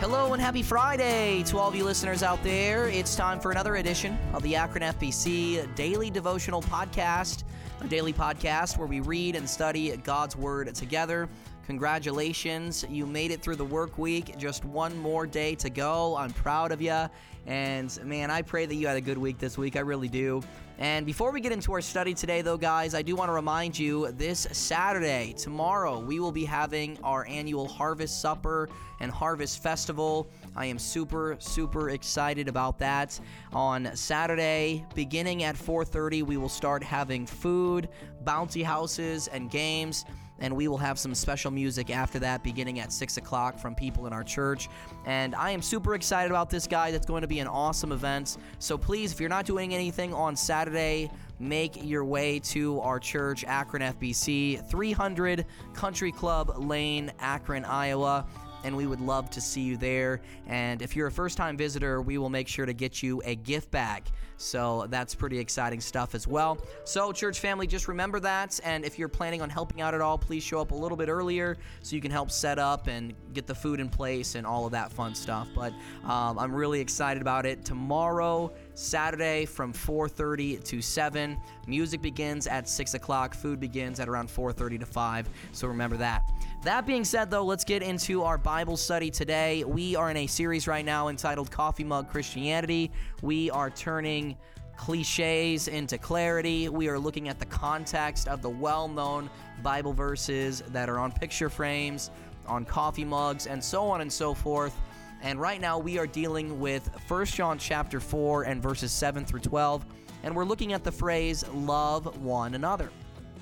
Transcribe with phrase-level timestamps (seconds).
[0.00, 2.90] Hello and happy Friday to all of you listeners out there.
[2.90, 7.44] It's time for another edition of the Akron FBC Daily Devotional Podcast,
[7.80, 11.30] a daily podcast where we read and study God's Word together.
[11.64, 14.36] Congratulations, you made it through the work week.
[14.36, 16.14] Just one more day to go.
[16.14, 17.08] I'm proud of you.
[17.46, 19.76] And man, I pray that you had a good week this week.
[19.76, 20.42] I really do.
[20.78, 23.78] And before we get into our study today, though, guys, I do want to remind
[23.78, 28.68] you this Saturday, tomorrow, we will be having our annual Harvest Supper
[29.00, 30.28] and Harvest Festival.
[30.54, 33.18] I am super, super excited about that.
[33.54, 37.88] On Saturday, beginning at 4:30, we will start having food,
[38.24, 40.04] bounty houses, and games
[40.40, 44.06] and we will have some special music after that beginning at 6 o'clock from people
[44.06, 44.68] in our church.
[45.04, 46.88] And i am super excited about this guy.
[46.88, 48.38] It's going to be an awesome event.
[48.58, 53.44] So please if you're not doing anything on saturday make your way to our church
[53.44, 58.26] akron fbc 300 country club lane akron iowa
[58.66, 60.20] and we would love to see you there.
[60.48, 63.36] And if you're a first time visitor, we will make sure to get you a
[63.36, 64.02] gift bag.
[64.38, 66.58] So that's pretty exciting stuff as well.
[66.84, 68.60] So, church family, just remember that.
[68.64, 71.08] And if you're planning on helping out at all, please show up a little bit
[71.08, 74.66] earlier so you can help set up and get the food in place and all
[74.66, 75.48] of that fun stuff.
[75.54, 75.72] But
[76.04, 77.64] um, I'm really excited about it.
[77.64, 81.38] Tomorrow, Saturday from 4:30 to 7.
[81.66, 83.34] Music begins at 6 o'clock.
[83.34, 85.28] Food begins at around 4:30 to 5.
[85.52, 86.30] So remember that.
[86.66, 89.62] That being said, though, let's get into our Bible study today.
[89.62, 92.90] We are in a series right now entitled Coffee Mug Christianity.
[93.22, 94.36] We are turning
[94.76, 96.68] cliches into clarity.
[96.68, 99.30] We are looking at the context of the well known
[99.62, 102.10] Bible verses that are on picture frames,
[102.48, 104.76] on coffee mugs, and so on and so forth.
[105.22, 109.38] And right now we are dealing with 1 John chapter 4 and verses 7 through
[109.38, 109.86] 12,
[110.24, 112.90] and we're looking at the phrase love one another.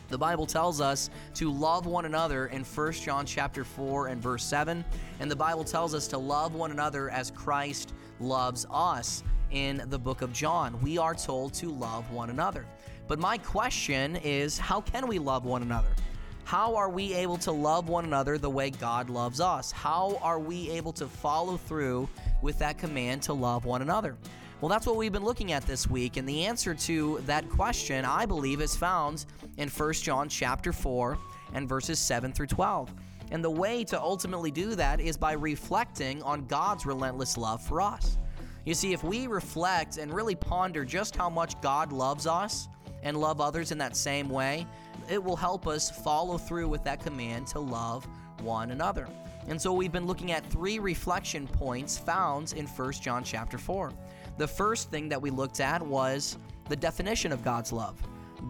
[0.09, 4.45] The Bible tells us to love one another in 1 John chapter 4 and verse
[4.45, 4.85] 7,
[5.21, 9.99] and the Bible tells us to love one another as Christ loves us in the
[9.99, 10.79] book of John.
[10.83, 12.67] We are told to love one another.
[13.09, 15.95] But my question is, how can we love one another?
[16.45, 19.73] How are we able to love one another the way God loves us?
[19.73, 22.09] How are we able to follow through
[22.43, 24.17] with that command to love one another?
[24.65, 28.07] Well, that's what we've been looking at this week, and the answer to that question,
[28.07, 29.27] I believe, is found
[29.59, 31.19] in 1 John chapter 4
[31.53, 32.91] and verses 7 through 12.
[33.31, 37.83] And the way to ultimately do that is by reflecting on God's relentless love for
[37.83, 38.17] us.
[38.65, 42.67] You see, if we reflect and really ponder just how much God loves us
[43.03, 44.67] and love others in that same way,
[45.11, 48.09] it will help us follow through with that command to love
[48.41, 49.09] one another.
[49.47, 53.93] And so we've been looking at three reflection points found in 1 John chapter 4.
[54.37, 58.01] The first thing that we looked at was the definition of God's love.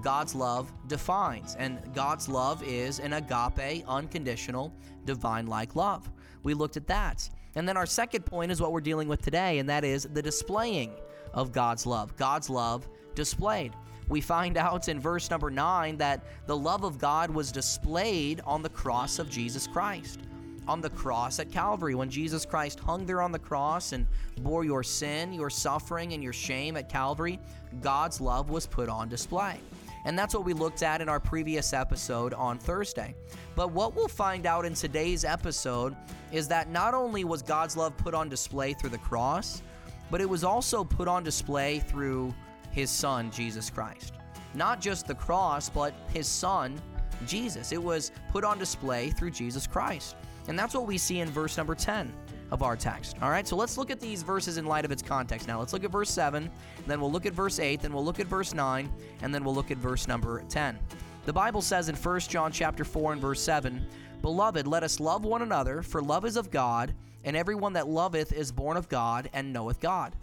[0.03, 4.73] God's love defines, and God's love is an agape, unconditional,
[5.05, 6.11] divine like love.
[6.43, 7.28] We looked at that.
[7.55, 10.23] And then our second point is what we're dealing with today, and that is the
[10.23, 10.93] displaying
[11.33, 12.17] of God's love.
[12.17, 13.73] God's love displayed.
[14.09, 18.62] We find out in verse number 9 that the love of God was displayed on
[18.62, 20.21] the cross of Jesus Christ.
[20.67, 24.07] On the cross at Calvary, when Jesus Christ hung there on the cross and
[24.41, 27.39] bore your sin, your suffering, and your shame at Calvary,
[27.81, 29.61] God's love was put on display.
[30.07, 33.15] And that's what we looked at in our previous episode on Thursday.
[33.57, 35.97] But what we'll find out in today's episode
[36.31, 39.63] is that not only was God's love put on display through the cross,
[40.11, 42.35] but it was also put on display through
[42.71, 44.15] his son, Jesus Christ.
[44.55, 46.81] Not just the cross, but his son,
[47.27, 47.73] Jesus.
[47.73, 50.17] It was put on display through Jesus Christ.
[50.49, 52.12] And that's what we see in verse number 10
[52.50, 53.16] of our text.
[53.22, 55.49] All right, so let's look at these verses in light of its context.
[55.49, 56.50] Now, let's look at verse 7,
[56.87, 59.55] then we'll look at verse 8, then we'll look at verse 9, and then we'll
[59.55, 60.78] look at verse number 10.
[61.25, 63.87] The Bible says in 1 John chapter 4 and verse 7,
[64.21, 66.94] Beloved, let us love one another, for love is of God,
[67.25, 70.15] and everyone that loveth is born of God and knoweth God.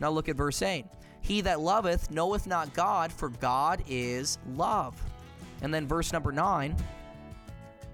[0.00, 0.86] Now look at verse 8.
[1.20, 5.00] He that loveth knoweth not God, for God is love.
[5.62, 6.76] And then verse number 9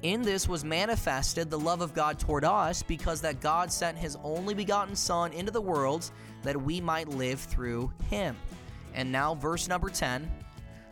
[0.02, 4.16] In this was manifested the love of God toward us, because that God sent his
[4.24, 6.10] only begotten Son into the world
[6.42, 8.36] that we might live through him.
[8.94, 10.30] And now, verse number 10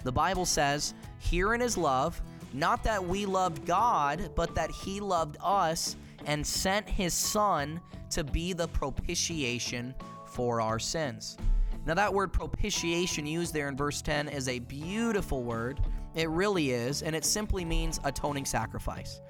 [0.02, 2.22] the Bible says, Herein is love,
[2.54, 7.80] not that we loved God, but that he loved us and sent his Son
[8.10, 11.36] to be the propitiation for our sins.
[11.84, 15.80] Now, that word propitiation used there in verse 10 is a beautiful word.
[16.14, 19.20] It really is, and it simply means atoning sacrifice.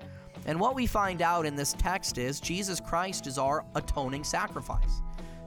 [0.47, 5.03] And what we find out in this text is Jesus Christ is our atoning sacrifice.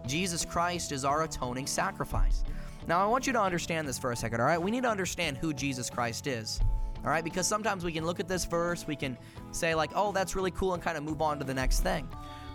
[0.05, 2.43] Jesus Christ is our atoning sacrifice.
[2.87, 4.61] Now, I want you to understand this for a second, all right?
[4.61, 6.59] We need to understand who Jesus Christ is,
[7.03, 7.23] all right?
[7.23, 9.17] Because sometimes we can look at this verse, we can
[9.51, 12.07] say, like, oh, that's really cool, and kind of move on to the next thing.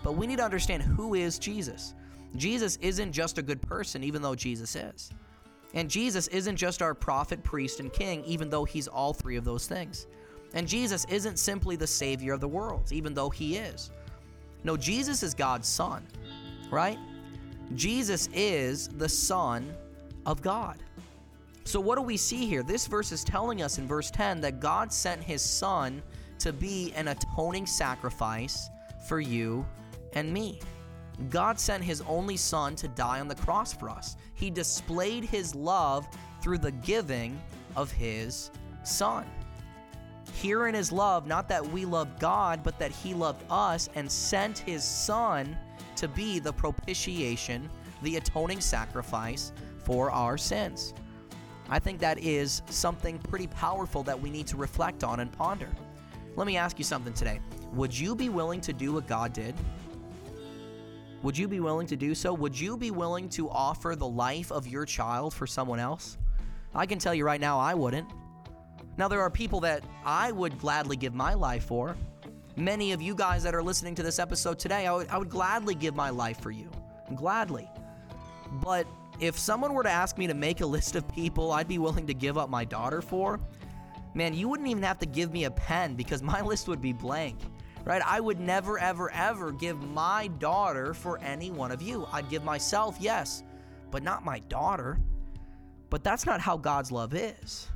[0.03, 1.95] But we need to understand who is Jesus.
[2.35, 5.11] Jesus isn't just a good person, even though Jesus is.
[5.73, 9.43] And Jesus isn't just our prophet, priest, and king, even though he's all three of
[9.43, 10.07] those things.
[10.53, 13.91] And Jesus isn't simply the Savior of the world, even though he is.
[14.63, 16.05] No, Jesus is God's Son,
[16.71, 16.97] right?
[17.75, 19.71] Jesus is the Son
[20.25, 20.77] of God.
[21.65, 22.63] So, what do we see here?
[22.63, 26.01] This verse is telling us in verse 10 that God sent his Son
[26.39, 28.69] to be an atoning sacrifice
[29.07, 29.65] for you
[30.13, 30.59] and me.
[31.29, 34.15] God sent his only Son to die on the cross for us.
[34.33, 36.07] He displayed his love
[36.41, 37.39] through the giving
[37.75, 38.51] of his
[38.83, 39.25] Son.
[40.33, 44.59] Herein is love, not that we loved God, but that he loved us and sent
[44.59, 45.57] his Son
[45.97, 47.69] to be the propitiation,
[48.03, 49.51] the atoning sacrifice
[49.83, 50.93] for our sins.
[51.69, 55.69] I think that is something pretty powerful that we need to reflect on and ponder.
[56.35, 57.39] Let me ask you something today.
[57.73, 59.53] Would you be willing to do what God did?
[61.21, 62.33] Would you be willing to do so?
[62.33, 66.17] Would you be willing to offer the life of your child for someone else?
[66.73, 68.07] I can tell you right now, I wouldn't.
[68.97, 71.97] Now, there are people that I would gladly give my life for.
[72.55, 75.29] Many of you guys that are listening to this episode today, I would, I would
[75.29, 76.69] gladly give my life for you.
[77.15, 77.69] Gladly.
[78.63, 78.87] But
[79.19, 82.07] if someone were to ask me to make a list of people I'd be willing
[82.07, 83.39] to give up my daughter for,
[84.13, 86.93] man, you wouldn't even have to give me a pen because my list would be
[86.93, 87.39] blank
[87.85, 88.01] right?
[88.05, 92.07] I would never, ever, ever give my daughter for any one of you.
[92.11, 93.43] I'd give myself, yes,
[93.91, 94.99] but not my daughter.
[95.89, 97.67] But that's not how God's love is.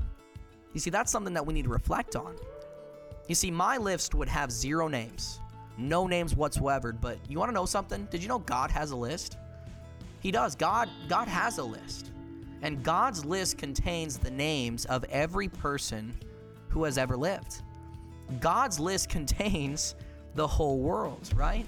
[0.73, 2.35] You see, that's something that we need to reflect on.
[3.27, 5.39] You see, my list would have zero names,
[5.77, 6.91] no names whatsoever.
[6.91, 8.07] But you want to know something?
[8.11, 9.37] Did you know God has a list?
[10.19, 10.55] He does.
[10.55, 12.11] God, God has a list.
[12.61, 16.15] And God's list contains the names of every person
[16.69, 17.61] who has ever lived.
[18.39, 19.95] God's list contains
[20.35, 21.65] the whole world, right?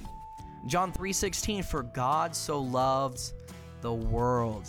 [0.67, 3.33] John 3:16 for God so loved
[3.81, 4.67] the world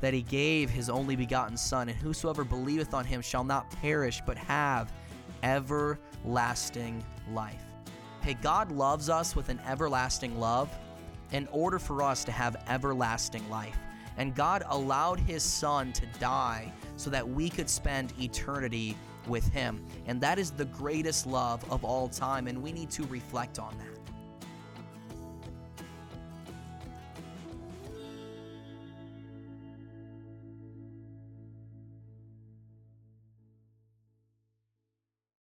[0.00, 4.22] that he gave his only begotten son and whosoever believeth on him shall not perish
[4.26, 4.92] but have
[5.42, 7.62] everlasting life.
[8.22, 10.70] Hey, God loves us with an everlasting love
[11.32, 13.76] in order for us to have everlasting life.
[14.16, 18.96] And God allowed his son to die so that we could spend eternity
[19.26, 19.84] with Him.
[20.06, 23.76] And that is the greatest love of all time, and we need to reflect on
[23.78, 24.05] that.